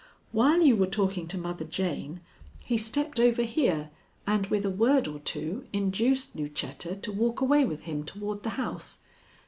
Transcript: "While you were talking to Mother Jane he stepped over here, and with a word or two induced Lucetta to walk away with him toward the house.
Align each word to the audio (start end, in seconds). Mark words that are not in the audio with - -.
"While 0.31 0.63
you 0.63 0.75
were 0.77 0.87
talking 0.87 1.27
to 1.27 1.37
Mother 1.37 1.63
Jane 1.63 2.21
he 2.57 2.75
stepped 2.75 3.19
over 3.19 3.43
here, 3.43 3.91
and 4.25 4.47
with 4.47 4.65
a 4.65 4.69
word 4.71 5.07
or 5.07 5.19
two 5.19 5.67
induced 5.73 6.35
Lucetta 6.35 6.95
to 6.95 7.11
walk 7.11 7.39
away 7.39 7.65
with 7.65 7.81
him 7.83 8.03
toward 8.03 8.41
the 8.41 8.49
house. 8.57 9.01